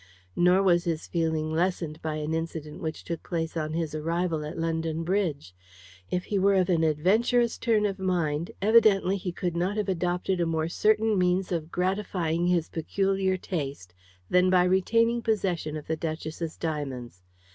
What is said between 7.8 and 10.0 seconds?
of mind, evidently he could not have